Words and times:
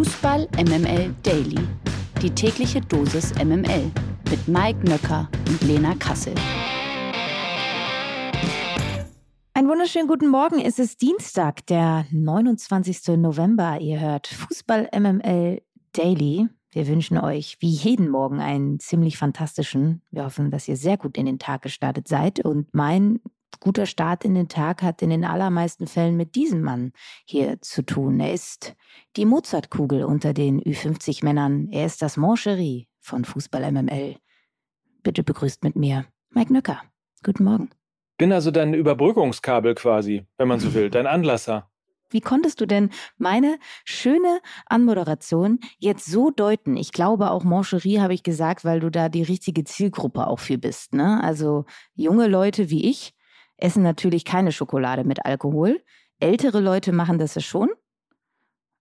Fußball 0.00 0.48
MML 0.56 1.14
Daily. 1.22 1.58
Die 2.22 2.30
tägliche 2.30 2.80
Dosis 2.80 3.34
MML 3.34 3.90
mit 4.30 4.48
Mike 4.48 4.78
Nöcker 4.88 5.28
und 5.46 5.60
Lena 5.60 5.94
Kassel. 5.96 6.32
Einen 9.52 9.68
wunderschönen 9.68 10.08
guten 10.08 10.28
Morgen. 10.28 10.58
Es 10.58 10.78
ist 10.78 11.02
Dienstag, 11.02 11.66
der 11.66 12.06
29. 12.12 13.18
November. 13.18 13.78
Ihr 13.78 14.00
hört 14.00 14.28
Fußball 14.28 14.88
MML 14.98 15.60
Daily. 15.92 16.48
Wir 16.70 16.88
wünschen 16.88 17.18
euch 17.18 17.58
wie 17.60 17.68
jeden 17.68 18.08
Morgen 18.08 18.40
einen 18.40 18.80
ziemlich 18.80 19.18
fantastischen. 19.18 20.00
Wir 20.10 20.24
hoffen, 20.24 20.50
dass 20.50 20.66
ihr 20.66 20.78
sehr 20.78 20.96
gut 20.96 21.18
in 21.18 21.26
den 21.26 21.38
Tag 21.38 21.60
gestartet 21.60 22.08
seid. 22.08 22.42
Und 22.42 22.72
mein 22.72 23.20
guter 23.58 23.86
Start 23.86 24.24
in 24.24 24.34
den 24.34 24.48
Tag 24.48 24.82
hat 24.82 25.02
in 25.02 25.10
den 25.10 25.24
allermeisten 25.24 25.86
Fällen 25.86 26.16
mit 26.16 26.34
diesem 26.34 26.62
Mann 26.62 26.92
hier 27.24 27.60
zu 27.60 27.82
tun. 27.82 28.20
Er 28.20 28.32
ist 28.32 28.76
die 29.16 29.24
Mozartkugel 29.24 30.04
unter 30.04 30.32
den 30.32 30.60
Ü50-Männern. 30.60 31.68
Er 31.72 31.86
ist 31.86 32.02
das 32.02 32.16
Moncherie 32.16 32.88
von 33.00 33.24
Fußball 33.24 33.72
MML. 33.72 34.16
Bitte 35.02 35.22
begrüßt 35.22 35.64
mit 35.64 35.74
mir 35.76 36.06
Mike 36.30 36.52
Nöcker. 36.52 36.82
Guten 37.24 37.44
Morgen. 37.44 37.70
Bin 38.18 38.32
also 38.32 38.50
dein 38.50 38.74
Überbrückungskabel 38.74 39.74
quasi, 39.74 40.26
wenn 40.36 40.48
man 40.48 40.60
so 40.60 40.74
will, 40.74 40.90
dein 40.90 41.06
Anlasser. 41.08 41.70
Wie 42.10 42.20
konntest 42.20 42.60
du 42.60 42.66
denn 42.66 42.90
meine 43.18 43.58
schöne 43.84 44.40
Anmoderation 44.66 45.60
jetzt 45.78 46.06
so 46.06 46.30
deuten? 46.30 46.76
Ich 46.76 46.92
glaube, 46.92 47.30
auch 47.30 47.44
Mancherie 47.44 48.00
habe 48.00 48.14
ich 48.14 48.24
gesagt, 48.24 48.64
weil 48.64 48.80
du 48.80 48.90
da 48.90 49.08
die 49.08 49.22
richtige 49.22 49.64
Zielgruppe 49.64 50.26
auch 50.26 50.40
für 50.40 50.58
bist. 50.58 50.92
Ne? 50.92 51.22
Also 51.22 51.66
junge 51.94 52.26
Leute 52.26 52.68
wie 52.68 52.90
ich 52.90 53.14
essen 53.62 53.82
natürlich 53.82 54.24
keine 54.24 54.52
Schokolade 54.52 55.04
mit 55.04 55.24
Alkohol. 55.24 55.80
Ältere 56.18 56.60
Leute 56.60 56.92
machen 56.92 57.18
das 57.18 57.34
ja 57.34 57.40
schon. 57.40 57.70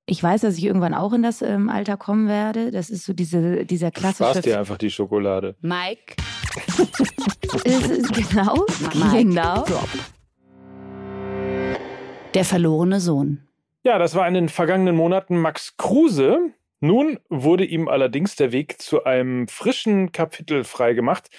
Ich 0.06 0.24
weiß, 0.24 0.42
dass 0.42 0.58
ich 0.58 0.64
irgendwann 0.66 0.96
auch 0.96 1.14
in 1.14 1.22
das 1.22 1.42
ähm, 1.44 1.70
Alter 1.70 1.96
kommen 1.96 2.28
werde. 2.28 2.72
Das 2.72 2.90
ist 2.90 3.06
so 3.06 3.14
diese, 3.14 3.66
dieser 3.66 3.92
klassische. 3.92 4.32
Spaß 4.32 4.42
dir 4.42 4.60
einfach 4.60 4.80
die 4.80 4.90
Schokolade. 4.90 5.56
Mike. 5.62 6.16
genau. 7.64 8.66
Mike. 8.96 9.26
Genau. 9.26 9.66
Der 12.34 12.46
verlorene 12.46 13.00
Sohn. 13.00 13.48
Ja, 13.84 13.98
das 14.00 14.16
war 14.16 14.28
in 14.28 14.34
den 14.34 14.50
vergangenen 14.50 14.96
Monaten 14.96 15.38
Max 15.38 15.78
Kruse. 15.78 16.40
Nun 16.82 17.20
wurde 17.30 17.66
ihm 17.66 17.88
allerdings 17.88 18.36
der 18.36 18.52
Weg 18.52 18.82
zu 18.82 19.04
einem 19.04 19.48
frischen 19.48 20.12
Kapitel 20.12 20.64
freigemacht. 20.64 21.30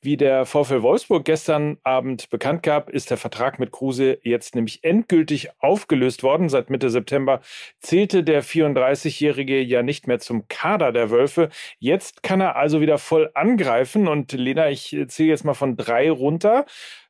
Wie 0.00 0.16
der 0.16 0.46
VfL 0.46 0.82
Wolfsburg 0.82 1.24
gestern 1.24 1.78
Abend 1.82 2.30
bekannt 2.30 2.62
gab, 2.62 2.88
ist 2.88 3.10
der 3.10 3.16
Vertrag 3.16 3.58
mit 3.58 3.72
Kruse 3.72 4.18
jetzt 4.22 4.54
nämlich 4.54 4.84
endgültig 4.84 5.50
aufgelöst 5.58 6.22
worden. 6.22 6.48
Seit 6.48 6.70
Mitte 6.70 6.88
September 6.88 7.40
zählte 7.80 8.22
der 8.22 8.44
34-Jährige 8.44 9.60
ja 9.60 9.82
nicht 9.82 10.06
mehr 10.06 10.20
zum 10.20 10.46
Kader 10.46 10.92
der 10.92 11.10
Wölfe. 11.10 11.48
Jetzt 11.80 12.22
kann 12.22 12.40
er 12.40 12.54
also 12.54 12.80
wieder 12.80 12.98
voll 12.98 13.30
angreifen. 13.34 14.06
Und 14.06 14.30
Lena, 14.30 14.70
ich 14.70 14.96
zähle 15.08 15.30
jetzt 15.30 15.44
mal 15.44 15.54
von 15.54 15.76
drei 15.76 16.10
runter. 16.12 16.64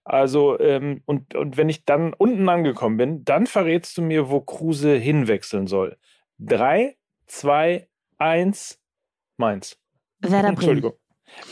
Also, 0.05 0.59
ähm, 0.59 1.03
und, 1.05 1.35
und 1.35 1.59
wenn 1.59 1.69
ich 1.69 1.85
dann 1.85 2.15
unten 2.15 2.49
angekommen 2.49 2.97
bin, 2.97 3.25
dann 3.25 3.47
verrätst 3.47 3.99
du 3.99 4.03
mir, 4.03 4.31
wo 4.31 4.41
Kruse 4.41 4.97
hinwechseln 4.97 5.67
soll. 5.67 5.99
Drei, 6.39 6.97
zwei, 7.27 7.89
eins, 8.17 8.81
Mainz. 9.37 9.77
Werder 10.21 10.39
Bremen. 10.39 10.55
Entschuldigung. 10.55 10.93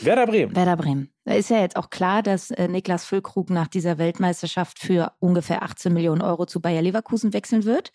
Werder 0.01 0.25
Bremen. 0.25 0.55
Werder 0.55 0.75
Bremen. 0.75 1.13
Da 1.27 1.33
ist 1.33 1.49
ja 1.49 1.59
jetzt 1.59 1.75
auch 1.75 1.89
klar, 1.89 2.23
dass 2.23 2.51
äh, 2.51 2.69
Niklas 2.69 3.03
Füllkrug 3.03 3.49
nach 3.49 3.67
dieser 3.67 3.97
Weltmeisterschaft 3.97 4.79
für 4.79 5.11
ungefähr 5.19 5.61
18 5.61 5.91
Millionen 5.91 6.21
Euro 6.21 6.45
zu 6.45 6.61
Bayer 6.61 6.81
Leverkusen 6.81 7.33
wechseln 7.33 7.65
wird. 7.65 7.91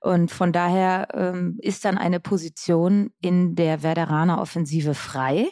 Und 0.00 0.32
von 0.32 0.52
daher 0.52 1.06
ähm, 1.14 1.60
ist 1.62 1.84
dann 1.84 1.96
eine 1.96 2.18
Position 2.18 3.12
in 3.20 3.54
der 3.54 3.84
Werderaner 3.84 4.40
Offensive 4.40 4.94
frei. 4.94 5.46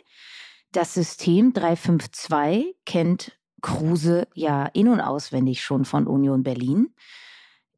Das 0.72 0.92
System 0.92 1.52
352 1.52 2.74
kennt 2.84 3.38
Kruse 3.62 4.26
ja 4.34 4.66
in- 4.66 4.88
und 4.88 5.00
auswendig 5.00 5.62
schon 5.62 5.84
von 5.84 6.08
Union 6.08 6.42
Berlin. 6.42 6.92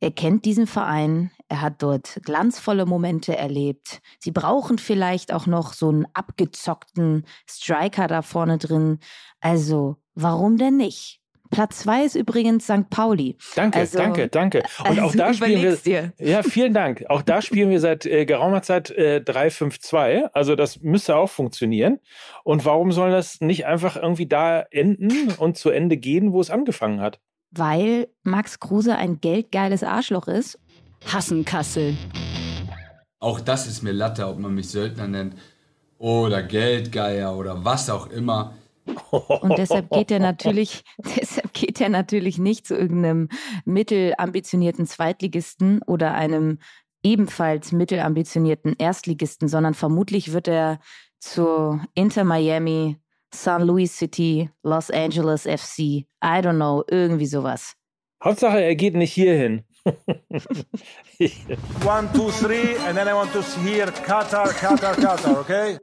Er 0.02 0.10
kennt 0.10 0.44
diesen 0.46 0.66
Verein, 0.66 1.30
er 1.48 1.60
hat 1.60 1.80
dort 1.80 2.18
glanzvolle 2.24 2.86
Momente 2.86 3.36
erlebt. 3.36 4.00
Sie 4.18 4.32
brauchen 4.32 4.78
vielleicht 4.78 5.32
auch 5.32 5.46
noch 5.46 5.74
so 5.74 5.90
einen 5.90 6.06
abgezockten 6.12 7.24
Striker 7.48 8.08
da 8.08 8.22
vorne 8.22 8.58
drin. 8.58 8.98
Also, 9.40 9.98
warum 10.16 10.56
denn 10.56 10.76
nicht? 10.76 11.20
Platz 11.52 11.78
zwei 11.80 12.02
ist 12.04 12.16
übrigens 12.16 12.64
St. 12.64 12.90
Pauli. 12.90 13.36
Danke, 13.54 13.78
Also- 13.78 13.96
danke, 13.96 14.26
danke. 14.26 14.64
Und 14.80 14.98
auch 14.98 15.04
also 15.04 15.18
da 15.18 15.32
spielen 15.34 15.62
wir. 15.62 15.76
dir. 15.76 16.12
Ja, 16.18 16.42
vielen 16.42 16.74
Dank. 16.74 17.04
Auch 17.08 17.22
da 17.22 17.40
spielen 17.40 17.70
wir 17.70 17.78
seit 17.78 18.04
äh, 18.04 18.24
geraumer 18.24 18.62
Zeit 18.62 18.90
äh, 18.90 19.22
3-5-2. 19.24 20.30
Also 20.32 20.56
das 20.56 20.80
müsste 20.80 21.14
auch 21.14 21.30
funktionieren. 21.30 22.00
Und 22.42 22.64
warum 22.64 22.90
soll 22.90 23.12
das 23.12 23.40
nicht 23.40 23.66
einfach 23.66 23.94
irgendwie 23.94 24.26
da 24.26 24.62
enden 24.72 25.30
und 25.38 25.56
zu 25.56 25.70
Ende 25.70 25.96
gehen, 25.96 26.32
wo 26.32 26.40
es 26.40 26.50
angefangen 26.50 27.00
hat? 27.00 27.20
Weil 27.52 28.08
Max 28.22 28.60
Kruse 28.60 28.96
ein 28.96 29.20
geldgeiles 29.20 29.82
Arschloch 29.84 30.26
ist. 30.26 30.58
Hassenkassel. 31.06 31.96
Auch 33.18 33.40
das 33.40 33.66
ist 33.66 33.82
mir 33.82 33.92
Latte, 33.92 34.26
ob 34.26 34.38
man 34.38 34.54
mich 34.54 34.68
Söldner 34.68 35.06
nennt 35.06 35.36
oder 35.98 36.42
Geldgeier 36.42 37.36
oder 37.36 37.64
was 37.64 37.88
auch 37.88 38.08
immer. 38.08 38.54
Und 39.12 39.56
deshalb 39.58 39.90
geht 39.90 40.10
er 40.10 40.18
natürlich, 40.18 40.82
deshalb 41.16 41.52
geht 41.52 41.80
er 41.80 41.88
natürlich 41.88 42.38
nicht 42.38 42.66
zu 42.66 42.74
irgendeinem 42.74 43.28
mittelambitionierten 43.64 44.86
Zweitligisten 44.86 45.82
oder 45.82 46.14
einem 46.14 46.58
ebenfalls 47.04 47.72
mittelambitionierten 47.72 48.74
Erstligisten, 48.78 49.48
sondern 49.48 49.74
vermutlich 49.74 50.32
wird 50.32 50.48
er 50.48 50.80
zu 51.18 51.80
Inter 51.94 52.24
Miami, 52.24 52.96
San 53.34 53.66
Luis 53.66 53.92
City, 53.92 54.50
Los 54.62 54.90
Angeles 54.90 55.46
FC, 55.46 56.06
I 56.22 56.40
don't 56.40 56.58
know, 56.58 56.84
irgendwie 56.90 57.26
sowas. 57.26 57.74
Hauptsache, 58.22 58.60
er 58.62 58.76
geht 58.76 58.94
nicht 58.94 59.12
hierhin. 59.12 59.64
One, 61.84 62.08
two, 62.12 62.30
three, 62.30 62.76
and 62.86 62.96
then 62.96 63.08
I 63.08 63.14
want 63.14 63.32
to 63.32 63.42
hear 63.62 63.86
Qatar, 63.86 64.46
Qatar, 64.52 64.94
Qatar, 64.94 65.36
okay? 65.38 65.78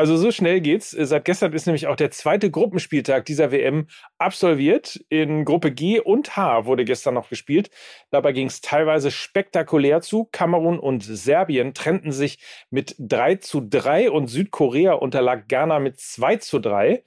Also 0.00 0.16
so 0.16 0.30
schnell 0.30 0.62
geht's. 0.62 0.92
Seit 0.92 1.26
gestern 1.26 1.52
ist 1.52 1.66
nämlich 1.66 1.86
auch 1.86 1.94
der 1.94 2.10
zweite 2.10 2.50
Gruppenspieltag 2.50 3.26
dieser 3.26 3.52
WM 3.52 3.86
absolviert. 4.16 4.98
In 5.10 5.44
Gruppe 5.44 5.72
G 5.72 6.00
und 6.00 6.38
H 6.38 6.64
wurde 6.64 6.86
gestern 6.86 7.12
noch 7.12 7.28
gespielt. 7.28 7.68
Dabei 8.10 8.32
ging 8.32 8.46
es 8.46 8.62
teilweise 8.62 9.10
spektakulär 9.10 10.00
zu. 10.00 10.24
Kamerun 10.24 10.78
und 10.78 11.02
Serbien 11.02 11.74
trennten 11.74 12.12
sich 12.12 12.38
mit 12.70 12.94
3 12.98 13.34
zu 13.34 13.60
3 13.60 14.10
und 14.10 14.28
Südkorea 14.28 14.94
unterlag 14.94 15.48
Ghana 15.48 15.80
mit 15.80 16.00
2 16.00 16.36
zu 16.36 16.60
3. 16.60 17.04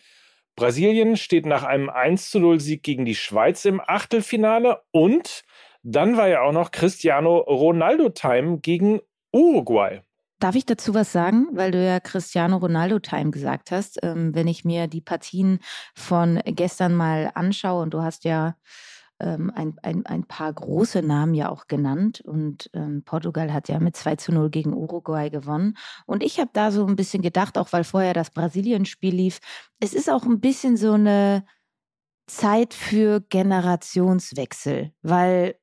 Brasilien 0.55 1.17
steht 1.17 1.47
nach 1.47 1.63
einem 1.63 1.89
1 1.89 2.29
zu 2.29 2.39
0 2.39 2.59
Sieg 2.59 2.83
gegen 2.83 3.05
die 3.05 3.15
Schweiz 3.15 3.65
im 3.65 3.81
Achtelfinale 3.83 4.83
und 4.91 5.45
dann 5.81 6.15
war 6.15 6.27
ja 6.27 6.43
auch 6.43 6.53
noch 6.53 6.69
Cristiano 6.69 7.39
Ronaldo 7.39 8.09
Time 8.09 8.59
gegen 8.59 9.01
Uruguay. 9.31 10.03
Darf 10.43 10.55
ich 10.55 10.65
dazu 10.65 10.93
was 10.93 11.13
sagen, 11.13 11.47
weil 11.53 11.71
du 11.71 11.81
ja 11.81 12.01
Cristiano 12.01 12.57
Ronaldo 12.57 12.99
Time 12.99 13.31
gesagt 13.31 13.71
hast? 13.71 13.99
Ähm, 14.03 14.35
wenn 14.35 14.49
ich 14.49 14.65
mir 14.65 14.87
die 14.87 14.99
Partien 14.99 15.59
von 15.95 16.41
gestern 16.43 16.93
mal 16.95 17.31
anschaue 17.33 17.81
und 17.81 17.93
du 17.93 18.01
hast 18.01 18.25
ja 18.25 18.57
ähm, 19.21 19.53
ein, 19.55 19.77
ein, 19.83 20.05
ein 20.05 20.25
paar 20.25 20.51
große 20.51 21.01
Namen 21.01 21.33
ja 21.33 21.47
auch 21.47 21.67
genannt 21.67 22.19
und 22.19 22.69
ähm, 22.73 23.03
Portugal 23.05 23.53
hat 23.53 23.69
ja 23.69 23.79
mit 23.79 23.95
2 23.95 24.17
zu 24.17 24.33
0 24.33 24.49
gegen 24.49 24.73
Uruguay 24.73 25.29
gewonnen. 25.29 25.77
Und 26.07 26.21
ich 26.23 26.41
habe 26.41 26.49
da 26.51 26.71
so 26.71 26.85
ein 26.87 26.97
bisschen 26.97 27.21
gedacht, 27.21 27.57
auch 27.57 27.71
weil 27.71 27.85
vorher 27.85 28.13
das 28.13 28.29
Brasilien-Spiel 28.29 29.15
lief, 29.15 29.39
es 29.79 29.93
ist 29.93 30.09
auch 30.09 30.23
ein 30.23 30.41
bisschen 30.41 30.75
so 30.75 30.91
eine 30.91 31.45
Zeit 32.27 32.73
für 32.73 33.21
Generationswechsel, 33.21 34.91
weil 35.03 35.55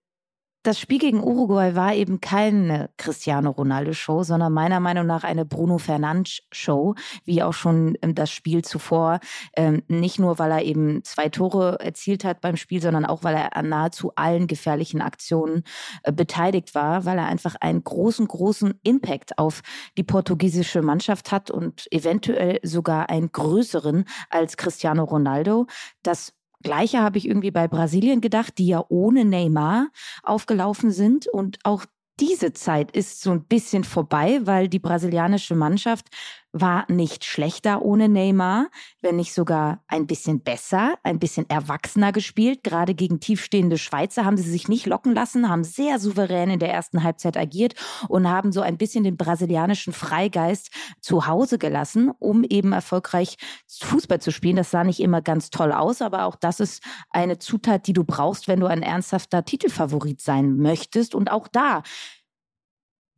das 0.62 0.78
Spiel 0.78 0.98
gegen 0.98 1.22
Uruguay 1.22 1.74
war 1.74 1.94
eben 1.94 2.20
keine 2.20 2.90
Cristiano 2.98 3.50
Ronaldo 3.50 3.94
Show, 3.94 4.22
sondern 4.24 4.52
meiner 4.52 4.78
Meinung 4.80 5.06
nach 5.06 5.24
eine 5.24 5.46
Bruno 5.46 5.78
Fernandes 5.78 6.42
Show, 6.52 6.94
wie 7.24 7.42
auch 7.42 7.54
schon 7.54 7.96
ähm, 8.02 8.14
das 8.14 8.30
Spiel 8.30 8.62
zuvor. 8.62 9.20
Ähm, 9.56 9.82
nicht 9.88 10.18
nur, 10.18 10.38
weil 10.38 10.50
er 10.50 10.62
eben 10.62 11.02
zwei 11.04 11.30
Tore 11.30 11.78
erzielt 11.80 12.24
hat 12.24 12.42
beim 12.42 12.56
Spiel, 12.56 12.82
sondern 12.82 13.06
auch, 13.06 13.24
weil 13.24 13.34
er 13.34 13.56
an 13.56 13.70
nahezu 13.70 14.12
allen 14.16 14.46
gefährlichen 14.46 15.00
Aktionen 15.00 15.64
äh, 16.02 16.12
beteiligt 16.12 16.74
war, 16.74 17.06
weil 17.06 17.18
er 17.18 17.26
einfach 17.26 17.54
einen 17.60 17.82
großen, 17.82 18.28
großen 18.28 18.78
Impact 18.82 19.38
auf 19.38 19.62
die 19.96 20.04
portugiesische 20.04 20.82
Mannschaft 20.82 21.32
hat 21.32 21.50
und 21.50 21.90
eventuell 21.90 22.60
sogar 22.62 23.08
einen 23.08 23.32
größeren 23.32 24.04
als 24.28 24.58
Cristiano 24.58 25.04
Ronaldo. 25.04 25.66
Das 26.02 26.34
Gleiche 26.62 27.00
habe 27.00 27.18
ich 27.18 27.26
irgendwie 27.26 27.50
bei 27.50 27.68
Brasilien 27.68 28.20
gedacht, 28.20 28.58
die 28.58 28.66
ja 28.66 28.84
ohne 28.88 29.24
Neymar 29.24 29.88
aufgelaufen 30.22 30.90
sind. 30.90 31.26
Und 31.26 31.58
auch 31.64 31.84
diese 32.20 32.52
Zeit 32.52 32.90
ist 32.90 33.22
so 33.22 33.30
ein 33.30 33.44
bisschen 33.44 33.84
vorbei, 33.84 34.40
weil 34.44 34.68
die 34.68 34.78
brasilianische 34.78 35.54
Mannschaft 35.54 36.08
war 36.52 36.84
nicht 36.90 37.24
schlechter 37.24 37.82
ohne 37.82 38.08
Neymar, 38.08 38.68
wenn 39.00 39.16
nicht 39.16 39.32
sogar 39.32 39.82
ein 39.86 40.06
bisschen 40.06 40.40
besser, 40.40 40.94
ein 41.02 41.18
bisschen 41.18 41.48
erwachsener 41.48 42.12
gespielt. 42.12 42.64
Gerade 42.64 42.94
gegen 42.94 43.20
tiefstehende 43.20 43.78
Schweizer 43.78 44.24
haben 44.24 44.36
sie 44.36 44.50
sich 44.50 44.68
nicht 44.68 44.86
locken 44.86 45.14
lassen, 45.14 45.48
haben 45.48 45.64
sehr 45.64 45.98
souverän 45.98 46.50
in 46.50 46.58
der 46.58 46.72
ersten 46.72 47.04
Halbzeit 47.04 47.36
agiert 47.36 47.74
und 48.08 48.28
haben 48.28 48.52
so 48.52 48.60
ein 48.60 48.78
bisschen 48.78 49.04
den 49.04 49.16
brasilianischen 49.16 49.92
Freigeist 49.92 50.70
zu 51.00 51.26
Hause 51.26 51.58
gelassen, 51.58 52.10
um 52.18 52.42
eben 52.44 52.72
erfolgreich 52.72 53.36
Fußball 53.68 54.20
zu 54.20 54.32
spielen. 54.32 54.56
Das 54.56 54.70
sah 54.70 54.82
nicht 54.82 55.00
immer 55.00 55.22
ganz 55.22 55.50
toll 55.50 55.72
aus, 55.72 56.02
aber 56.02 56.24
auch 56.24 56.36
das 56.36 56.60
ist 56.60 56.82
eine 57.10 57.38
Zutat, 57.38 57.86
die 57.86 57.92
du 57.92 58.04
brauchst, 58.04 58.48
wenn 58.48 58.60
du 58.60 58.66
ein 58.66 58.82
ernsthafter 58.82 59.44
Titelfavorit 59.44 60.20
sein 60.20 60.56
möchtest. 60.56 61.14
Und 61.14 61.30
auch 61.30 61.46
da 61.46 61.82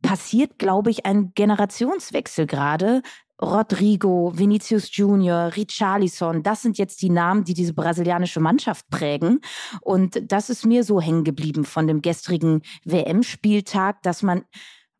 passiert, 0.03 0.59
glaube 0.59 0.91
ich, 0.91 1.07
ein 1.07 1.33
Generationswechsel 1.33 2.45
gerade. 2.45 3.01
Rodrigo, 3.41 4.31
Vinicius 4.35 4.95
Junior, 4.95 5.55
Richarlison, 5.55 6.43
das 6.43 6.61
sind 6.61 6.77
jetzt 6.77 7.01
die 7.01 7.09
Namen, 7.09 7.43
die 7.43 7.55
diese 7.55 7.73
brasilianische 7.73 8.39
Mannschaft 8.39 8.87
prägen. 8.89 9.41
Und 9.81 10.31
das 10.31 10.51
ist 10.51 10.65
mir 10.65 10.83
so 10.83 11.01
hängen 11.01 11.23
geblieben 11.23 11.65
von 11.65 11.87
dem 11.87 12.01
gestrigen 12.01 12.61
WM-Spieltag, 12.85 14.03
dass 14.03 14.21
man 14.21 14.45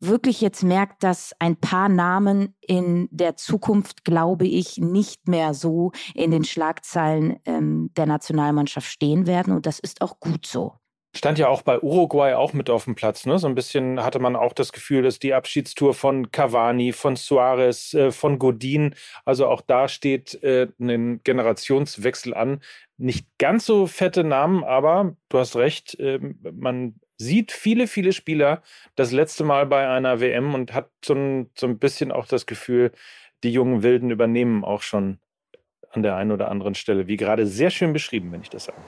wirklich 0.00 0.40
jetzt 0.40 0.62
merkt, 0.62 1.02
dass 1.02 1.32
ein 1.38 1.56
paar 1.56 1.88
Namen 1.88 2.54
in 2.60 3.08
der 3.10 3.36
Zukunft, 3.36 4.04
glaube 4.04 4.46
ich, 4.46 4.78
nicht 4.78 5.28
mehr 5.28 5.54
so 5.54 5.92
in 6.14 6.30
den 6.30 6.44
Schlagzeilen 6.44 7.36
ähm, 7.46 7.90
der 7.96 8.06
Nationalmannschaft 8.06 8.86
stehen 8.86 9.26
werden. 9.26 9.54
Und 9.54 9.64
das 9.64 9.78
ist 9.78 10.02
auch 10.02 10.20
gut 10.20 10.44
so. 10.44 10.74
Stand 11.16 11.38
ja 11.38 11.48
auch 11.48 11.62
bei 11.62 11.78
Uruguay 11.80 12.34
auch 12.34 12.52
mit 12.52 12.68
auf 12.68 12.84
dem 12.84 12.96
Platz. 12.96 13.24
Ne? 13.24 13.38
So 13.38 13.46
ein 13.46 13.54
bisschen 13.54 14.02
hatte 14.02 14.18
man 14.18 14.34
auch 14.34 14.52
das 14.52 14.72
Gefühl, 14.72 15.02
dass 15.02 15.18
die 15.18 15.32
Abschiedstour 15.32 15.94
von 15.94 16.32
Cavani, 16.32 16.92
von 16.92 17.16
Suarez, 17.16 17.94
äh, 17.94 18.10
von 18.10 18.38
Godin, 18.38 18.94
also 19.24 19.46
auch 19.46 19.60
da 19.60 19.88
steht 19.88 20.42
äh, 20.42 20.68
ein 20.80 21.22
Generationswechsel 21.22 22.34
an. 22.34 22.60
Nicht 22.96 23.26
ganz 23.38 23.64
so 23.64 23.86
fette 23.86 24.24
Namen, 24.24 24.64
aber 24.64 25.16
du 25.28 25.38
hast 25.38 25.56
recht, 25.56 25.98
äh, 26.00 26.18
man 26.52 26.96
sieht 27.16 27.52
viele, 27.52 27.86
viele 27.86 28.12
Spieler 28.12 28.62
das 28.96 29.12
letzte 29.12 29.44
Mal 29.44 29.66
bei 29.66 29.88
einer 29.88 30.20
WM 30.20 30.54
und 30.54 30.74
hat 30.74 30.90
so 31.04 31.14
ein, 31.14 31.50
so 31.56 31.66
ein 31.66 31.78
bisschen 31.78 32.10
auch 32.10 32.26
das 32.26 32.46
Gefühl, 32.46 32.90
die 33.44 33.52
jungen 33.52 33.82
Wilden 33.82 34.10
übernehmen 34.10 34.64
auch 34.64 34.82
schon 34.82 35.18
an 35.90 36.02
der 36.02 36.16
einen 36.16 36.32
oder 36.32 36.50
anderen 36.50 36.74
Stelle, 36.74 37.06
wie 37.06 37.16
gerade 37.16 37.46
sehr 37.46 37.70
schön 37.70 37.92
beschrieben, 37.92 38.32
wenn 38.32 38.42
ich 38.42 38.50
das 38.50 38.64
sage. 38.64 38.78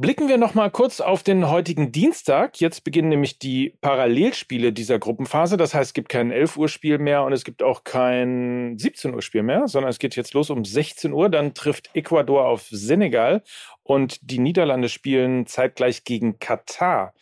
Blicken 0.00 0.28
wir 0.28 0.38
noch 0.38 0.54
mal 0.54 0.70
kurz 0.70 1.00
auf 1.00 1.24
den 1.24 1.50
heutigen 1.50 1.90
Dienstag. 1.90 2.60
Jetzt 2.60 2.84
beginnen 2.84 3.08
nämlich 3.08 3.40
die 3.40 3.74
Parallelspiele 3.80 4.72
dieser 4.72 5.00
Gruppenphase. 5.00 5.56
Das 5.56 5.74
heißt, 5.74 5.88
es 5.88 5.92
gibt 5.92 6.08
kein 6.08 6.30
11 6.30 6.56
Uhr 6.56 6.68
Spiel 6.68 6.98
mehr 6.98 7.24
und 7.24 7.32
es 7.32 7.42
gibt 7.42 7.64
auch 7.64 7.82
kein 7.82 8.78
17 8.78 9.12
Uhr 9.12 9.22
Spiel 9.22 9.42
mehr, 9.42 9.66
sondern 9.66 9.90
es 9.90 9.98
geht 9.98 10.14
jetzt 10.14 10.34
los 10.34 10.50
um 10.50 10.64
16 10.64 11.12
Uhr. 11.12 11.28
Dann 11.28 11.52
trifft 11.52 11.90
Ecuador 11.94 12.46
auf 12.46 12.68
Senegal 12.70 13.42
und 13.82 14.20
die 14.22 14.38
Niederlande 14.38 14.88
spielen 14.88 15.48
zeitgleich 15.48 16.04
gegen 16.04 16.38
Katar. 16.38 17.12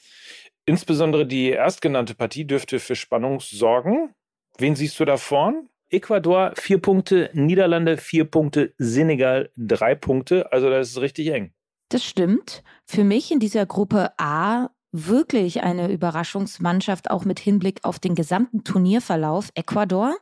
Insbesondere 0.66 1.26
die 1.26 1.52
erstgenannte 1.52 2.14
Partie 2.14 2.46
dürfte 2.46 2.78
für 2.78 2.94
Spannung 2.94 3.40
sorgen. 3.40 4.10
Wen 4.58 4.76
siehst 4.76 5.00
du 5.00 5.06
da 5.06 5.16
vorn? 5.16 5.70
Ecuador 5.88 6.52
vier 6.56 6.82
Punkte, 6.82 7.30
Niederlande 7.32 7.96
vier 7.96 8.26
Punkte, 8.26 8.74
Senegal 8.76 9.48
drei 9.56 9.94
Punkte. 9.94 10.52
Also 10.52 10.68
das 10.68 10.90
ist 10.90 11.00
richtig 11.00 11.28
eng. 11.28 11.55
Das 11.88 12.04
stimmt. 12.04 12.62
Für 12.84 13.04
mich 13.04 13.30
in 13.30 13.38
dieser 13.38 13.66
Gruppe 13.66 14.12
A 14.18 14.70
wirklich 14.92 15.62
eine 15.62 15.90
Überraschungsmannschaft, 15.90 17.10
auch 17.10 17.24
mit 17.24 17.38
Hinblick 17.38 17.80
auf 17.82 17.98
den 17.98 18.14
gesamten 18.14 18.64
Turnierverlauf. 18.64 19.50
Ecuador, 19.54 20.16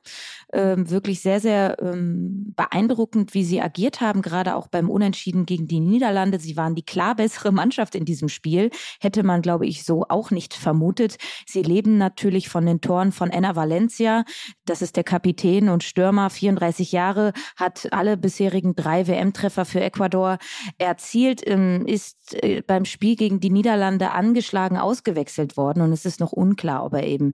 ähm, 0.53 0.91
wirklich 0.91 1.21
sehr, 1.21 1.41
sehr 1.41 1.77
ähm, 1.81 2.53
beeindruckend, 2.57 3.35
wie 3.35 3.45
sie 3.45 3.61
agiert 3.61 4.01
haben, 4.01 4.23
gerade 4.23 4.57
auch 4.57 4.69
beim 4.69 4.91
Unentschieden 4.91 5.47
gegen 5.47 5.69
die 5.69 5.81
Niederlande. 5.81 6.39
Sie 6.39 6.57
waren 6.57 6.75
die 6.75 6.85
klar 6.85 7.15
bessere 7.15 7.53
Mannschaft 7.53 7.95
in 7.95 8.05
diesem 8.05 8.29
Spiel. 8.29 8.71
Hätte 9.01 9.23
man, 9.23 9.43
glaube 9.43 9.67
ich, 9.67 9.85
so 9.85 10.07
auch 10.09 10.31
nicht 10.31 10.55
vermutet. 10.55 11.19
Sie 11.47 11.63
leben 11.63 11.99
natürlich 11.99 12.49
von 12.49 12.67
den 12.67 12.81
Toren 12.81 13.13
von 13.13 13.31
Enna 13.31 13.57
Valencia. 13.57 14.25
Das 14.65 14.83
ist 14.83 14.97
der 14.97 15.05
Kapitän 15.05 15.69
und 15.69 15.85
Stürmer, 15.85 16.31
34 16.31 16.93
Jahre, 16.93 17.33
hat 17.57 17.89
alle 17.93 18.17
bisherigen 18.17 18.75
drei 18.75 19.07
WM-Treffer 19.07 19.65
für 19.65 19.81
Ecuador 19.81 20.39
erzielt, 20.79 21.43
ähm, 21.47 21.87
ist 21.87 22.35
äh, 22.43 22.63
beim 22.67 22.85
Spiel 22.85 23.17
gegen 23.17 23.41
die 23.41 23.51
Niederlande 23.51 24.13
angeschlagen 24.55 24.77
ausgewechselt 24.77 25.57
worden 25.57 25.83
und 25.83 25.93
es 25.93 26.05
ist 26.05 26.21
noch 26.21 26.33
unklar, 26.33 26.85
ob 26.85 26.95
er 26.95 27.05
eben 27.05 27.33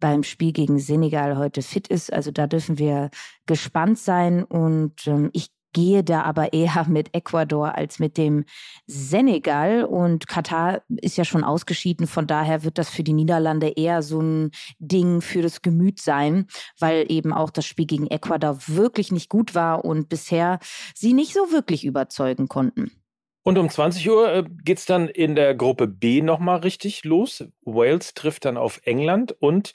beim 0.00 0.22
Spiel 0.22 0.52
gegen 0.52 0.78
Senegal 0.78 1.36
heute 1.36 1.62
fit 1.62 1.88
ist. 1.88 2.12
Also 2.12 2.30
da 2.30 2.46
dürfen 2.46 2.78
wir 2.78 3.10
gespannt 3.46 3.98
sein 3.98 4.44
und 4.44 5.06
ähm, 5.06 5.30
ich 5.32 5.50
gehe 5.74 6.04
da 6.04 6.22
aber 6.22 6.52
eher 6.52 6.84
mit 6.88 7.14
Ecuador 7.14 7.74
als 7.76 7.98
mit 7.98 8.16
dem 8.16 8.44
Senegal. 8.86 9.84
Und 9.84 10.28
Katar 10.28 10.82
ist 10.88 11.16
ja 11.16 11.24
schon 11.24 11.44
ausgeschieden. 11.44 12.06
Von 12.06 12.26
daher 12.26 12.64
wird 12.64 12.78
das 12.78 12.90
für 12.90 13.02
die 13.02 13.14
Niederlande 13.14 13.68
eher 13.68 14.02
so 14.02 14.20
ein 14.20 14.50
Ding 14.78 15.20
für 15.20 15.42
das 15.42 15.62
Gemüt 15.62 16.00
sein, 16.00 16.46
weil 16.78 17.10
eben 17.10 17.32
auch 17.32 17.50
das 17.50 17.66
Spiel 17.66 17.86
gegen 17.86 18.06
Ecuador 18.06 18.58
wirklich 18.66 19.12
nicht 19.12 19.28
gut 19.28 19.54
war 19.54 19.84
und 19.84 20.08
bisher 20.08 20.58
sie 20.94 21.12
nicht 21.12 21.32
so 21.32 21.52
wirklich 21.52 21.84
überzeugen 21.84 22.48
konnten. 22.48 23.01
Und 23.42 23.58
um 23.58 23.68
20 23.68 24.08
Uhr 24.08 24.32
äh, 24.32 24.44
geht 24.62 24.78
es 24.78 24.86
dann 24.86 25.08
in 25.08 25.34
der 25.34 25.54
Gruppe 25.54 25.88
B 25.88 26.22
nochmal 26.22 26.58
richtig 26.58 27.04
los. 27.04 27.44
Wales 27.64 28.14
trifft 28.14 28.44
dann 28.44 28.56
auf 28.56 28.80
England 28.84 29.34
und 29.40 29.74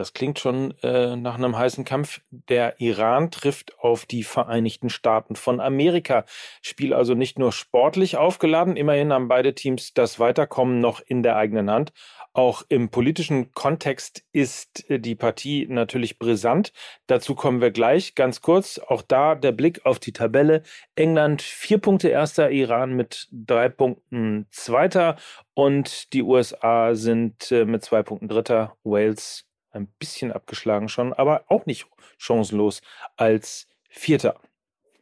das 0.00 0.14
klingt 0.14 0.38
schon 0.38 0.74
äh, 0.82 1.14
nach 1.14 1.34
einem 1.34 1.58
heißen 1.58 1.84
Kampf. 1.84 2.22
Der 2.30 2.80
Iran 2.80 3.30
trifft 3.30 3.78
auf 3.78 4.06
die 4.06 4.22
Vereinigten 4.22 4.88
Staaten 4.88 5.36
von 5.36 5.60
Amerika. 5.60 6.24
Spiel 6.62 6.94
also 6.94 7.14
nicht 7.14 7.38
nur 7.38 7.52
sportlich 7.52 8.16
aufgeladen, 8.16 8.76
immerhin 8.76 9.12
haben 9.12 9.28
beide 9.28 9.54
Teams 9.54 9.92
das 9.92 10.18
Weiterkommen 10.18 10.80
noch 10.80 11.00
in 11.00 11.22
der 11.22 11.36
eigenen 11.36 11.70
Hand. 11.70 11.92
Auch 12.32 12.62
im 12.68 12.88
politischen 12.88 13.52
Kontext 13.52 14.24
ist 14.32 14.88
äh, 14.88 14.98
die 14.98 15.16
Partie 15.16 15.66
natürlich 15.68 16.18
brisant. 16.18 16.72
Dazu 17.06 17.34
kommen 17.34 17.60
wir 17.60 17.70
gleich. 17.70 18.14
Ganz 18.14 18.40
kurz, 18.40 18.78
auch 18.78 19.02
da 19.02 19.34
der 19.34 19.52
Blick 19.52 19.84
auf 19.84 19.98
die 19.98 20.12
Tabelle. 20.12 20.62
England 20.94 21.42
vier 21.42 21.76
Punkte 21.76 22.08
erster, 22.08 22.50
Iran 22.50 22.94
mit 22.94 23.28
drei 23.32 23.68
Punkten 23.68 24.46
zweiter 24.50 25.16
und 25.52 26.14
die 26.14 26.22
USA 26.22 26.94
sind 26.94 27.52
äh, 27.52 27.66
mit 27.66 27.84
zwei 27.84 28.02
Punkten 28.02 28.28
dritter. 28.28 28.78
Wales 28.82 29.49
ein 29.72 29.86
bisschen 29.98 30.32
abgeschlagen 30.32 30.88
schon, 30.88 31.12
aber 31.12 31.44
auch 31.48 31.66
nicht 31.66 31.86
chancenlos 32.18 32.80
als 33.16 33.68
vierter. 33.88 34.40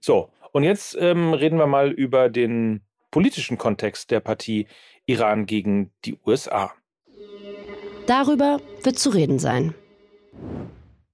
So, 0.00 0.31
und 0.53 0.65
jetzt 0.65 0.97
ähm, 1.00 1.35
reden 1.35 1.59
wir 1.59 1.67
mal 1.67 1.91
über 1.91 2.29
den 2.29 2.82
politischen 3.11 3.59
Kontext 3.59 4.11
der 4.11 4.20
Partie 4.20 4.67
Iran 5.06 5.47
gegen 5.47 5.93
die 6.05 6.19
USA. 6.26 6.73
Darüber 8.06 8.61
wird 8.82 8.99
zu 8.99 9.11
reden 9.11 9.38
sein. 9.38 9.75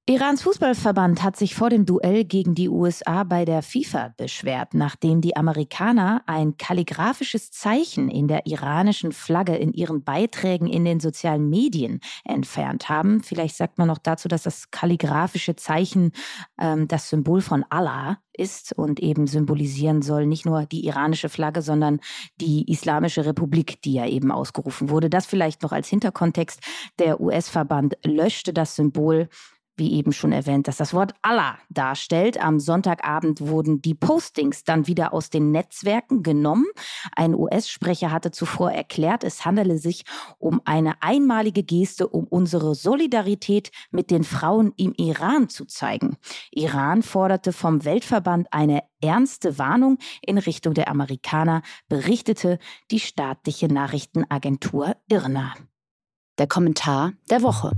Irans 0.06 0.42
Fußballverband 0.42 1.22
hat 1.22 1.34
sich 1.34 1.54
vor 1.54 1.70
dem 1.70 1.86
Duell 1.86 2.26
gegen 2.26 2.54
die 2.54 2.68
USA 2.68 3.24
bei 3.24 3.46
der 3.46 3.62
FIFA 3.62 4.12
beschwert, 4.18 4.74
nachdem 4.74 5.22
die 5.22 5.34
Amerikaner 5.34 6.22
ein 6.26 6.58
kalligraphisches 6.58 7.50
Zeichen 7.50 8.10
in 8.10 8.28
der 8.28 8.44
iranischen 8.44 9.12
Flagge 9.12 9.56
in 9.56 9.72
ihren 9.72 10.04
Beiträgen 10.04 10.66
in 10.66 10.84
den 10.84 11.00
sozialen 11.00 11.48
Medien 11.48 12.00
entfernt 12.22 12.90
haben. 12.90 13.22
Vielleicht 13.22 13.56
sagt 13.56 13.78
man 13.78 13.88
noch 13.88 13.96
dazu, 13.96 14.28
dass 14.28 14.42
das 14.42 14.70
kalligraphische 14.70 15.56
Zeichen 15.56 16.12
ähm, 16.60 16.86
das 16.86 17.08
Symbol 17.08 17.40
von 17.40 17.64
Allah 17.70 18.18
ist 18.36 18.76
und 18.76 19.00
eben 19.00 19.26
symbolisieren 19.26 20.02
soll 20.02 20.26
nicht 20.26 20.44
nur 20.44 20.66
die 20.66 20.84
iranische 20.84 21.30
Flagge, 21.30 21.62
sondern 21.62 22.00
die 22.40 22.70
Islamische 22.70 23.24
Republik, 23.24 23.80
die 23.82 23.94
ja 23.94 24.06
eben 24.06 24.30
ausgerufen 24.30 24.90
wurde. 24.90 25.08
Das 25.08 25.24
vielleicht 25.24 25.62
noch 25.62 25.72
als 25.72 25.88
Hinterkontext. 25.88 26.60
Der 26.98 27.20
US-Verband 27.20 27.96
löschte 28.04 28.52
das 28.52 28.76
Symbol 28.76 29.28
wie 29.76 29.92
eben 29.94 30.12
schon 30.12 30.32
erwähnt, 30.32 30.68
dass 30.68 30.76
das 30.76 30.94
Wort 30.94 31.14
Allah 31.22 31.58
darstellt. 31.68 32.42
Am 32.42 32.60
Sonntagabend 32.60 33.40
wurden 33.40 33.82
die 33.82 33.94
Postings 33.94 34.64
dann 34.64 34.86
wieder 34.86 35.12
aus 35.12 35.30
den 35.30 35.50
Netzwerken 35.50 36.22
genommen. 36.22 36.66
Ein 37.16 37.34
US-Sprecher 37.34 38.10
hatte 38.10 38.30
zuvor 38.30 38.70
erklärt, 38.72 39.24
es 39.24 39.44
handele 39.44 39.78
sich 39.78 40.04
um 40.38 40.60
eine 40.64 41.02
einmalige 41.02 41.62
Geste, 41.62 42.08
um 42.08 42.24
unsere 42.24 42.74
Solidarität 42.74 43.70
mit 43.90 44.10
den 44.10 44.24
Frauen 44.24 44.72
im 44.76 44.92
Iran 44.96 45.48
zu 45.48 45.64
zeigen. 45.64 46.16
Iran 46.50 47.02
forderte 47.02 47.52
vom 47.52 47.84
Weltverband 47.84 48.48
eine 48.52 48.82
ernste 49.00 49.58
Warnung 49.58 49.98
in 50.22 50.38
Richtung 50.38 50.74
der 50.74 50.88
Amerikaner, 50.88 51.62
berichtete 51.88 52.58
die 52.90 53.00
staatliche 53.00 53.68
Nachrichtenagentur 53.68 54.96
IRNA. 55.08 55.54
Der 56.38 56.46
Kommentar 56.46 57.12
der 57.30 57.42
Woche. 57.42 57.72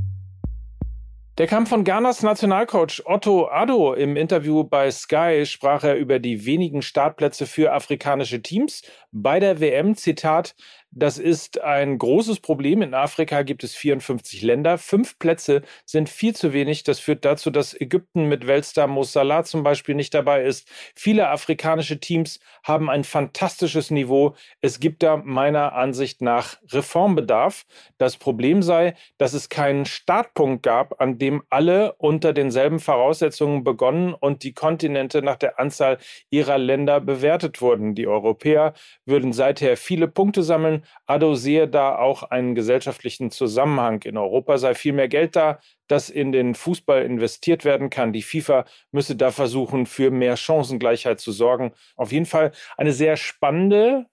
Der 1.38 1.46
kam 1.46 1.66
von 1.66 1.84
Ghanas 1.84 2.22
Nationalcoach 2.22 3.02
Otto 3.04 3.48
Addo. 3.48 3.92
Im 3.92 4.16
Interview 4.16 4.64
bei 4.64 4.90
Sky 4.90 5.44
sprach 5.44 5.84
er 5.84 5.96
über 5.96 6.18
die 6.18 6.46
wenigen 6.46 6.80
Startplätze 6.80 7.44
für 7.44 7.74
afrikanische 7.74 8.40
Teams 8.40 8.80
bei 9.12 9.38
der 9.38 9.60
WM. 9.60 9.96
Zitat, 9.96 10.54
Das 10.98 11.18
ist 11.18 11.60
ein 11.60 11.98
großes 11.98 12.40
Problem. 12.40 12.80
In 12.80 12.94
Afrika 12.94 13.42
gibt 13.42 13.62
es 13.64 13.74
54 13.74 14.40
Länder. 14.40 14.78
Fünf 14.78 15.18
Plätze 15.18 15.60
sind 15.84 16.08
viel 16.08 16.34
zu 16.34 16.54
wenig. 16.54 16.84
Das 16.84 17.00
führt 17.00 17.26
dazu, 17.26 17.50
dass 17.50 17.78
Ägypten 17.78 18.30
mit 18.30 18.46
Weltstar 18.46 18.86
Mo 18.86 19.02
Salah 19.02 19.44
zum 19.44 19.62
Beispiel 19.62 19.94
nicht 19.94 20.14
dabei 20.14 20.44
ist. 20.44 20.66
Viele 20.94 21.28
afrikanische 21.28 22.00
Teams 22.00 22.40
haben 22.64 22.88
ein 22.88 23.04
fantastisches 23.04 23.90
Niveau. 23.90 24.36
Es 24.62 24.80
gibt 24.80 25.02
da 25.02 25.18
meiner 25.18 25.74
Ansicht 25.74 26.22
nach 26.22 26.56
Reformbedarf. 26.72 27.66
Das 27.98 28.16
Problem 28.16 28.62
sei, 28.62 28.94
dass 29.18 29.34
es 29.34 29.50
keinen 29.50 29.84
Startpunkt 29.84 30.62
gab, 30.62 30.98
an 30.98 31.18
dem 31.18 31.42
alle 31.50 31.92
unter 31.98 32.32
denselben 32.32 32.80
Voraussetzungen 32.80 33.64
begonnen 33.64 34.14
und 34.14 34.44
die 34.44 34.54
Kontinente 34.54 35.20
nach 35.20 35.36
der 35.36 35.60
Anzahl 35.60 35.98
ihrer 36.30 36.56
Länder 36.56 37.00
bewertet 37.02 37.60
wurden. 37.60 37.94
Die 37.94 38.06
Europäer 38.06 38.72
würden 39.04 39.34
seither 39.34 39.76
viele 39.76 40.08
Punkte 40.08 40.42
sammeln. 40.42 40.85
Addo 41.06 41.34
sehe 41.34 41.68
da 41.68 41.96
auch 41.96 42.22
einen 42.22 42.54
gesellschaftlichen 42.54 43.30
Zusammenhang. 43.30 44.02
In 44.02 44.16
Europa 44.16 44.58
sei 44.58 44.74
viel 44.74 44.92
mehr 44.92 45.08
Geld 45.08 45.36
da, 45.36 45.58
das 45.88 46.10
in 46.10 46.32
den 46.32 46.54
Fußball 46.54 47.02
investiert 47.02 47.64
werden 47.64 47.90
kann. 47.90 48.12
Die 48.12 48.22
FIFA 48.22 48.64
müsse 48.92 49.16
da 49.16 49.30
versuchen, 49.30 49.86
für 49.86 50.10
mehr 50.10 50.36
Chancengleichheit 50.36 51.20
zu 51.20 51.32
sorgen. 51.32 51.72
Auf 51.96 52.12
jeden 52.12 52.26
Fall 52.26 52.52
eine 52.76 52.92
sehr 52.92 53.16
spannende 53.16 54.06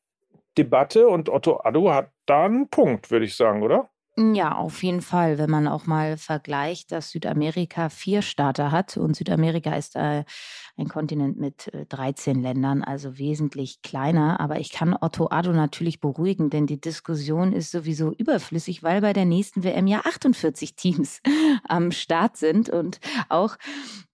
Debatte 0.58 1.08
und 1.08 1.30
Otto 1.30 1.62
Addo 1.64 1.92
hat 1.92 2.12
da 2.26 2.46
einen 2.46 2.70
Punkt, 2.70 3.12
würde 3.12 3.26
ich 3.26 3.36
sagen, 3.36 3.64
oder? 3.64 3.90
Ja, 4.16 4.56
auf 4.56 4.84
jeden 4.84 5.02
Fall. 5.02 5.40
Wenn 5.40 5.50
man 5.50 5.68
auch 5.68 5.88
mal 5.88 6.18
vergleicht, 6.18 6.92
dass 6.92 7.10
Südamerika 7.10 7.90
vier 7.90 8.22
Staater 8.22 8.72
hat 8.72 8.96
und 8.96 9.16
Südamerika 9.16 9.76
ist 9.76 9.96
äh, 9.96 10.24
ein 10.78 10.88
Kontinent 10.88 11.40
mit 11.40 11.74
äh, 11.74 11.86
13 11.86 12.42
Ländern, 12.42 12.84
also 12.84 13.18
wesentlich 13.18 13.82
kleiner. 13.82 14.40
Aber 14.40 14.60
ich 14.60 14.72
kann 14.72 14.96
Otto 15.00 15.28
Addo 15.30 15.54
natürlich 15.54 16.00
beruhigen, 16.00 16.50
denn 16.50 16.66
die 16.66 16.82
Diskussion 16.82 17.54
ist 17.54 17.72
sowieso 17.72 18.12
überflüssig, 18.12 18.82
weil 18.84 19.02
bei 19.02 19.14
der 19.14 19.26
nächsten 19.26 19.64
WM 19.64 19.88
ja 19.88 20.02
48 20.04 20.76
Teams 20.76 21.22
am 21.68 21.92
Start 21.92 22.38
sind 22.38 22.70
und 22.70 23.00
auch 23.30 23.58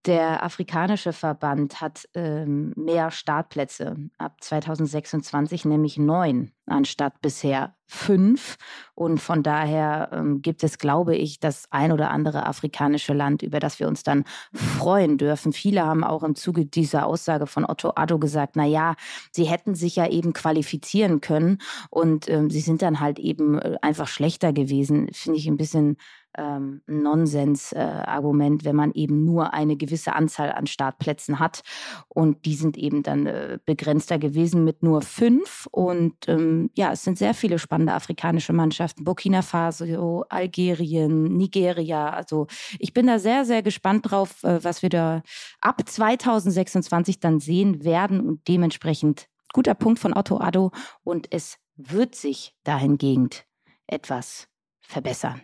der 0.05 0.43
afrikanische 0.43 1.13
Verband 1.13 1.81
hat 1.81 2.07
ähm, 2.13 2.73
mehr 2.75 3.11
Startplätze 3.11 3.95
ab 4.17 4.37
2026, 4.41 5.65
nämlich 5.65 5.97
neun 5.97 6.51
anstatt 6.65 7.21
bisher 7.21 7.75
fünf. 7.89 8.58
Und 8.93 9.19
von 9.19 9.41
daher 9.41 10.10
ähm, 10.13 10.41
gibt 10.41 10.63
es, 10.63 10.77
glaube 10.77 11.15
ich, 11.15 11.39
das 11.39 11.65
ein 11.72 11.91
oder 11.91 12.12
andere 12.12 12.46
afrikanische 12.46 13.13
Land, 13.13 13.41
über 13.41 13.60
das 13.60 13.79
wir 13.79 13.88
uns 13.88 14.03
dann 14.03 14.25
freuen 14.53 15.17
dürfen. 15.17 15.53
Viele 15.53 15.86
haben 15.86 16.03
auch 16.03 16.22
im 16.22 16.36
Zuge 16.36 16.65
dieser 16.65 17.08
Aussage 17.08 17.48
von 17.48 17.65
Otto 17.65 17.93
Addo 17.96 18.19
gesagt, 18.19 18.55
na 18.55 18.65
ja, 18.65 18.96
sie 19.31 19.46
hätten 19.46 19.74
sich 19.74 19.96
ja 19.96 20.08
eben 20.08 20.34
qualifizieren 20.34 21.19
können 21.19 21.58
und 21.89 22.29
ähm, 22.29 22.51
sie 22.51 22.62
sind 22.62 22.84
dann 22.84 23.00
halt 23.00 23.17
eben 23.17 23.58
äh, 23.58 23.77
einfach 23.81 24.08
schlechter 24.08 24.53
gewesen. 24.53 25.10
Finde 25.12 25.39
ich 25.39 25.48
ein 25.48 25.58
bisschen 25.58 25.98
ähm, 26.38 26.81
Nonsens-Argument, 26.88 28.62
äh, 28.62 28.65
wenn 28.65 28.75
man 28.75 28.91
eben 28.93 29.25
nur 29.25 29.53
eine 29.53 29.75
gewisse 29.75 30.13
Anzahl 30.13 30.51
an 30.51 30.67
Startplätzen 30.67 31.39
hat. 31.39 31.62
Und 32.07 32.45
die 32.45 32.55
sind 32.55 32.77
eben 32.77 33.03
dann 33.03 33.25
äh, 33.25 33.59
begrenzter 33.65 34.19
gewesen 34.19 34.63
mit 34.63 34.83
nur 34.83 35.01
fünf. 35.01 35.67
Und 35.71 36.15
ähm, 36.27 36.69
ja, 36.75 36.91
es 36.91 37.03
sind 37.03 37.17
sehr 37.17 37.33
viele 37.33 37.59
spannende 37.59 37.93
afrikanische 37.93 38.53
Mannschaften. 38.53 39.03
Burkina 39.03 39.41
Faso, 39.41 40.25
Algerien, 40.29 41.24
Nigeria. 41.24 42.09
Also 42.09 42.48
ich 42.77 42.93
bin 42.93 43.07
da 43.07 43.19
sehr, 43.19 43.45
sehr 43.45 43.63
gespannt 43.63 44.12
drauf, 44.12 44.43
äh, 44.43 44.63
was 44.63 44.81
wir 44.81 44.89
da 44.89 45.21
ab 45.62 45.81
2026 45.86 47.19
dann 47.19 47.39
sehen 47.39 47.83
werden. 47.83 48.21
Und 48.21 48.48
dementsprechend 48.48 49.27
guter 49.53 49.74
Punkt 49.74 50.00
von 50.00 50.15
Otto 50.15 50.38
Addo. 50.39 50.71
Und 51.03 51.27
es 51.31 51.57
wird 51.75 52.15
sich 52.15 52.55
dahingehend 52.63 53.45
etwas 53.88 54.48
verbessern 54.81 55.41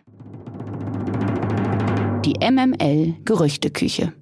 die 2.26 2.34
MML 2.40 3.14
Gerüchteküche. 3.24 4.12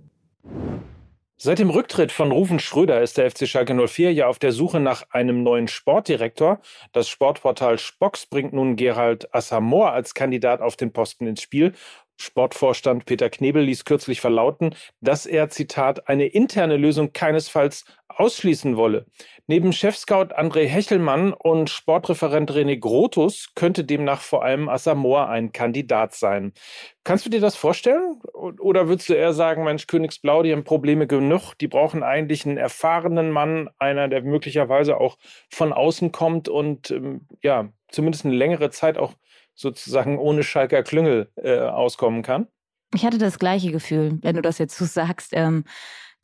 Seit 1.38 1.58
dem 1.58 1.70
Rücktritt 1.70 2.12
von 2.12 2.32
Rufen 2.32 2.58
Schröder 2.58 3.00
ist 3.02 3.16
der 3.16 3.30
FC 3.30 3.48
Schalke 3.48 3.74
04 3.74 4.12
ja 4.12 4.28
auf 4.28 4.38
der 4.38 4.52
Suche 4.52 4.78
nach 4.78 5.04
einem 5.10 5.42
neuen 5.42 5.68
Sportdirektor. 5.68 6.60
Das 6.92 7.08
Sportportal 7.08 7.78
Spox 7.78 8.26
bringt 8.26 8.52
nun 8.52 8.76
Gerald 8.76 9.34
Assamor 9.34 9.92
als 9.92 10.12
Kandidat 10.12 10.60
auf 10.60 10.76
den 10.76 10.92
Posten 10.92 11.26
ins 11.26 11.40
Spiel. 11.40 11.72
Sportvorstand 12.16 13.06
Peter 13.06 13.28
Knebel 13.28 13.64
ließ 13.64 13.84
kürzlich 13.84 14.20
verlauten, 14.20 14.74
dass 15.00 15.26
er, 15.26 15.48
Zitat, 15.48 16.08
eine 16.08 16.26
interne 16.26 16.76
Lösung 16.76 17.12
keinesfalls 17.12 17.84
ausschließen 18.08 18.76
wolle. 18.76 19.06
Neben 19.46 19.72
Chefscout 19.72 20.34
André 20.34 20.66
Hechelmann 20.66 21.32
und 21.32 21.68
Sportreferent 21.68 22.50
René 22.50 22.78
Grotus 22.78 23.52
könnte 23.54 23.84
demnach 23.84 24.20
vor 24.20 24.44
allem 24.44 24.68
Assamoah 24.68 25.28
ein 25.28 25.52
Kandidat 25.52 26.14
sein. 26.14 26.52
Kannst 27.02 27.26
du 27.26 27.30
dir 27.30 27.40
das 27.40 27.56
vorstellen? 27.56 28.20
Oder 28.32 28.88
würdest 28.88 29.08
du 29.08 29.14
eher 29.14 29.32
sagen, 29.32 29.64
Mensch, 29.64 29.86
Königsblau, 29.86 30.42
die 30.42 30.52
haben 30.52 30.64
Probleme 30.64 31.06
genug, 31.06 31.54
die 31.54 31.68
brauchen 31.68 32.02
eigentlich 32.02 32.46
einen 32.46 32.56
erfahrenen 32.56 33.30
Mann, 33.30 33.68
einer, 33.78 34.08
der 34.08 34.22
möglicherweise 34.22 34.98
auch 34.98 35.18
von 35.50 35.72
außen 35.72 36.12
kommt 36.12 36.48
und 36.48 36.90
ähm, 36.90 37.26
ja, 37.42 37.68
zumindest 37.90 38.24
eine 38.24 38.34
längere 38.34 38.70
Zeit 38.70 38.96
auch 38.98 39.14
sozusagen 39.54 40.18
ohne 40.18 40.42
Schalker 40.42 40.82
Klüngel 40.82 41.30
äh, 41.36 41.58
auskommen 41.60 42.22
kann? 42.22 42.46
Ich 42.94 43.04
hatte 43.04 43.18
das 43.18 43.38
gleiche 43.38 43.72
Gefühl, 43.72 44.18
wenn 44.22 44.36
du 44.36 44.42
das 44.42 44.58
jetzt 44.58 44.76
so 44.76 44.84
sagst. 44.84 45.32
Ähm 45.32 45.64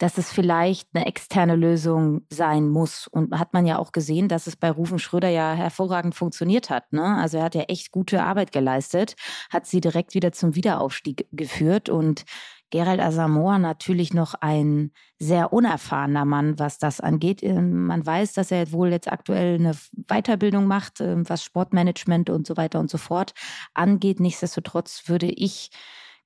dass 0.00 0.16
es 0.16 0.32
vielleicht 0.32 0.88
eine 0.94 1.04
externe 1.04 1.56
Lösung 1.56 2.22
sein 2.30 2.70
muss. 2.70 3.06
Und 3.06 3.38
hat 3.38 3.52
man 3.52 3.66
ja 3.66 3.78
auch 3.78 3.92
gesehen, 3.92 4.28
dass 4.28 4.46
es 4.46 4.56
bei 4.56 4.70
Rufen 4.70 4.98
Schröder 4.98 5.28
ja 5.28 5.52
hervorragend 5.52 6.14
funktioniert 6.14 6.70
hat. 6.70 6.90
Ne? 6.94 7.18
Also 7.18 7.36
er 7.36 7.44
hat 7.44 7.54
ja 7.54 7.62
echt 7.64 7.92
gute 7.92 8.22
Arbeit 8.22 8.50
geleistet, 8.50 9.14
hat 9.50 9.66
sie 9.66 9.82
direkt 9.82 10.14
wieder 10.14 10.32
zum 10.32 10.54
Wiederaufstieg 10.54 11.26
geführt 11.32 11.90
und 11.90 12.24
Gerald 12.70 13.00
Asamoah 13.00 13.58
natürlich 13.58 14.14
noch 14.14 14.34
ein 14.34 14.92
sehr 15.18 15.52
unerfahrener 15.52 16.24
Mann, 16.24 16.58
was 16.58 16.78
das 16.78 17.00
angeht. 17.00 17.42
Ähm, 17.42 17.86
man 17.86 18.04
weiß, 18.04 18.32
dass 18.32 18.50
er 18.50 18.72
wohl 18.72 18.90
jetzt 18.90 19.10
aktuell 19.10 19.56
eine 19.56 19.72
Weiterbildung 20.08 20.66
macht, 20.66 21.00
ähm, 21.00 21.28
was 21.28 21.44
Sportmanagement 21.44 22.30
und 22.30 22.46
so 22.46 22.56
weiter 22.56 22.80
und 22.80 22.90
so 22.90 22.98
fort 22.98 23.34
angeht. 23.74 24.20
Nichtsdestotrotz 24.20 25.04
würde 25.06 25.26
ich 25.26 25.70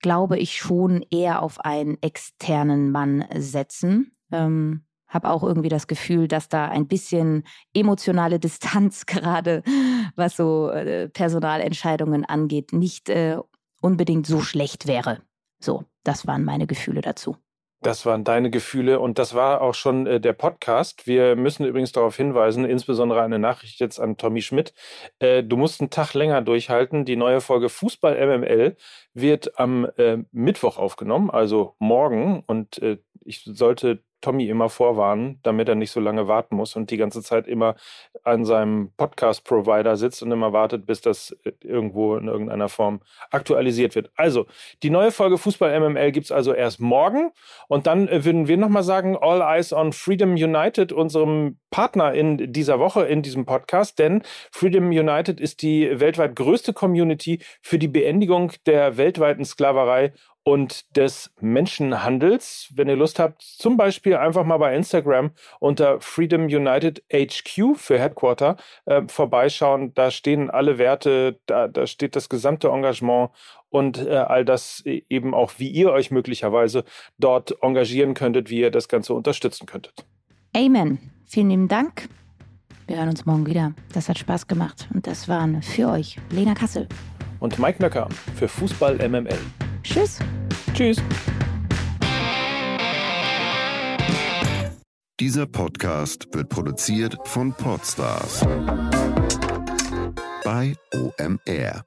glaube 0.05 0.39
ich, 0.39 0.59
schon 0.59 1.03
eher 1.11 1.43
auf 1.43 1.61
einen 1.61 1.97
externen 2.03 2.91
Mann 2.91 3.25
setzen. 3.35 4.13
Ähm, 4.31 4.85
habe 5.09 5.31
auch 5.31 5.43
irgendwie 5.43 5.71
das 5.71 5.87
Gefühl, 5.87 6.29
dass 6.29 6.51
da 6.51 6.67
ein 6.69 6.89
bisschen 6.89 7.45
emotionale 7.73 8.39
Distanz 8.41 9.07
gerade, 9.07 9.63
was 10.15 10.37
so 10.37 10.69
äh, 10.69 11.09
Personalentscheidungen 11.09 12.27
angeht, 12.27 12.75
nicht 12.75 13.09
äh, 13.09 13.39
unbedingt 13.81 14.27
so 14.27 14.43
schlecht 14.43 14.87
wäre. 14.87 15.23
So, 15.65 15.85
das 16.03 16.27
waren 16.27 16.45
meine 16.45 16.67
Gefühle 16.67 17.01
dazu. 17.01 17.39
Das 17.81 18.05
waren 18.05 18.23
deine 18.25 18.51
Gefühle 18.51 19.01
und 19.01 19.19
das 19.19 19.35
war 19.35 19.63
auch 19.63 19.75
schon 19.75 20.07
äh, 20.07 20.21
der 20.21 20.35
Podcast. 20.35 21.07
Wir 21.07 21.37
müssen 21.37 21.65
übrigens 21.65 21.93
darauf 21.93 22.17
hinweisen, 22.17 22.65
insbesondere 22.65 23.23
eine 23.23 23.39
Nachricht 23.39 23.81
jetzt 23.81 23.99
an 23.99 24.19
Tommy 24.19 24.43
Schmidt. 24.43 24.75
Äh, 25.21 25.43
du 25.43 25.57
musst 25.57 25.81
einen 25.81 25.91
Tag 25.91 26.13
länger 26.13 26.43
durchhalten. 26.43 27.07
Die 27.07 27.17
neue 27.17 27.41
Folge 27.41 27.71
Fußball 27.71 28.15
MML 28.15 28.77
wird 29.15 29.59
am 29.59 29.87
äh, 29.97 30.19
Mittwoch 30.33 30.77
aufgenommen, 30.77 31.31
also 31.31 31.77
morgen. 31.79 32.43
Und 32.47 32.81
äh, 32.83 32.99
ich 33.25 33.43
sollte 33.45 34.03
Tommy 34.25 34.49
immer 34.49 34.71
vorwarnen, 34.71 35.39
damit 35.43 35.69
er 35.69 35.75
nicht 35.75 35.91
so 35.91 36.01
lange 36.01 36.27
warten 36.29 36.57
muss 36.57 36.77
und 36.77 36.91
die 36.91 36.97
ganze 36.97 37.23
Zeit 37.23 37.47
immer 37.47 37.77
an 38.23 38.47
seinem 38.47 38.91
Podcast-Provider 38.97 39.97
sitzt 39.97 40.23
und 40.23 40.33
immer 40.33 40.55
wartet, 40.55 40.87
bis 40.87 41.03
das 41.03 41.37
äh, 41.45 41.53
irgendwo 41.61 42.17
in 42.17 42.29
irgendeiner 42.29 42.71
Form 42.71 43.01
aktualisiert 43.31 43.95
wird. 43.95 44.11
Also, 44.17 44.47
die 44.83 44.89
neue 44.89 45.11
Folge 45.11 45.37
Fußball 45.37 45.79
MML 45.79 46.11
gibt 46.13 46.25
es 46.25 46.33
also 46.33 46.55
erst 46.55 46.81
morgen. 46.81 47.33
Und 47.69 47.87
dann 47.87 48.09
äh, 48.09 48.25
würden 48.25 48.49
wir 48.49 48.57
nochmal 48.57 48.83
sagen, 48.83 49.15
All 49.21 49.43
Eyes 49.43 49.75
on 49.75 49.93
Freedom 49.93 50.33
United, 50.33 50.91
unserem 50.91 51.59
Partner 51.71 52.15
in 52.15 52.51
dieser 52.51 52.79
Woche 52.79 53.05
in 53.05 53.21
diesem 53.21 53.45
Podcast, 53.45 53.99
denn 53.99 54.23
Freedom 54.53 54.87
United 54.87 55.39
ist 55.39 55.61
die 55.61 56.01
weltweit 56.01 56.35
größte 56.35 56.73
Community 56.73 57.41
für 57.61 57.79
die 57.79 57.89
Beendigung 57.89 58.53
der 58.65 58.97
weltweiten 58.97 59.45
Sklaverei 59.45 60.15
und 60.45 60.95
des 60.97 61.33
Menschenhandels. 61.41 62.69
Wenn 62.75 62.89
ihr 62.89 62.97
Lust 62.97 63.19
habt, 63.19 63.43
zum 63.43 63.77
Beispiel 63.77 64.17
einfach 64.17 64.45
mal 64.45 64.59
bei 64.59 64.77
Instagram 64.77 65.33
unter 65.59 66.01
Freedom 66.01 66.45
United 66.45 67.03
HQ 67.11 67.77
für 67.77 67.99
Headquarter 67.99 68.57
äh, 68.85 69.03
vorbeischauen. 69.09 69.95
Da 69.95 70.11
stehen 70.11 70.51
alle 70.51 70.79
Werte, 70.79 71.41
da, 71.47 71.67
da 71.67 71.87
steht 71.87 72.15
das 72.15 72.29
gesamte 72.29 72.69
Engagement 72.69 73.31
und 73.71 74.07
äh, 74.07 74.11
all 74.11 74.45
das 74.45 74.83
e, 74.85 75.03
eben 75.09 75.35
auch, 75.35 75.55
wie 75.57 75.69
ihr 75.69 75.91
euch 75.91 76.11
möglicherweise 76.11 76.85
dort 77.19 77.57
engagieren 77.63 78.15
könntet, 78.15 78.51
wie 78.51 78.61
ihr 78.61 78.71
das 78.71 78.89
Ganze 78.89 79.15
unterstützen 79.15 79.67
könntet. 79.67 80.05
Amen. 80.55 80.99
Vielen 81.27 81.51
lieben 81.51 81.69
Dank. 81.69 82.09
Wir 82.87 82.99
hören 82.99 83.09
uns 83.09 83.25
morgen 83.25 83.47
wieder. 83.47 83.73
Das 83.95 84.11
hat 84.11 84.19
Spaß 84.19 84.47
gemacht. 84.47 84.89
Und 84.93 85.07
das 85.07 85.27
waren 85.27 85.63
für 85.63 85.89
euch 85.89 86.19
Lena 86.31 86.55
Kassel. 86.55 86.87
Und 87.41 87.59
Mike 87.59 87.83
Nöcker 87.83 88.09
für 88.37 88.47
Fußball 88.47 88.97
MML. 89.09 89.39
Tschüss. 89.85 90.19
Tschüss. 90.75 90.97
Dieser 95.21 95.47
Podcast 95.47 96.27
wird 96.33 96.49
produziert 96.49 97.17
von 97.25 97.53
Podstars 97.53 98.41
bei 100.43 100.75
OMR. 100.93 101.85